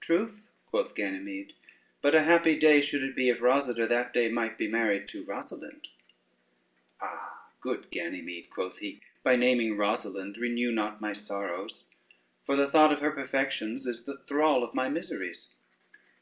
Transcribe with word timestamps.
"Truth," 0.00 0.48
quoth 0.64 0.94
Ganymede; 0.94 1.52
"but 2.00 2.14
a 2.14 2.22
happy 2.22 2.58
day 2.58 2.80
should 2.80 3.02
it 3.02 3.14
be, 3.14 3.28
if 3.28 3.40
Rosader 3.42 3.86
that 3.90 4.14
day 4.14 4.30
might 4.30 4.56
be 4.56 4.66
married 4.66 5.06
to 5.08 5.22
Rosalynde." 5.22 5.86
"Ah, 6.98 7.44
good 7.60 7.90
Ganymede," 7.90 8.48
quoth 8.48 8.78
he, 8.78 9.02
"by 9.22 9.36
naming 9.36 9.76
Rosalynde, 9.76 10.38
renew 10.40 10.72
not 10.72 11.02
my 11.02 11.12
sorrows; 11.12 11.84
for 12.46 12.56
the 12.56 12.70
thought 12.70 12.90
of 12.90 13.00
her 13.00 13.10
perfections 13.12 13.86
is 13.86 14.04
the 14.04 14.16
thrall 14.20 14.64
of 14.64 14.72
my 14.72 14.88
miseries." 14.88 15.48